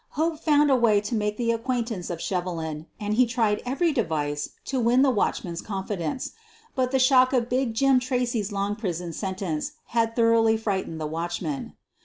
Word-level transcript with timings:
Hope 0.17 0.39
found 0.39 0.71
a 0.71 0.75
way 0.75 0.99
to 0.99 1.13
make 1.13 1.37
the 1.37 1.51
acquaintance 1.51 2.09
of 2.09 2.17
Shevelin 2.19 2.87
and 2.99 3.13
he 3.13 3.27
tried 3.27 3.61
every 3.67 3.91
device 3.93 4.49
to 4.65 4.79
win 4.79 5.03
the 5.03 5.11
watchman's 5.11 5.61
confidence. 5.61 6.31
But 6.73 6.89
the 6.89 6.97
shock 6.97 7.33
of 7.33 7.49
"Big 7.49 7.75
Jim" 7.75 7.99
Tracy's 7.99 8.51
long 8.51 8.75
prison 8.75 9.13
sentence 9.13 9.73
had 9.93 10.15
thoroughly 10.15 10.57
frightened 10.57 10.99
the 10.99 11.05
watchman. 11.05 11.73